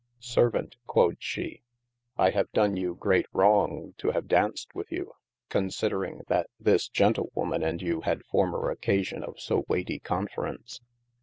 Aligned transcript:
Servaunt 0.19 0.77
(quod 0.87 1.17
shee) 1.19 1.61
I 2.17 2.31
had 2.31 2.51
done 2.53 2.75
you 2.75 2.95
great 2.95 3.27
wrong 3.33 3.93
to 3.99 4.09
have 4.09 4.25
daunced 4.27 4.73
with 4.73 4.91
you, 4.91 5.13
consideringe 5.49 6.23
that 6.27 6.49
this 6.59 6.89
gentlewoman 6.89 7.61
and 7.61 7.79
you 7.83 8.01
had 8.01 8.23
former 8.25 8.71
occasion 8.71 9.23
of 9.23 9.39
so 9.39 9.63
waighty 9.69 9.99
conference. 9.99 10.81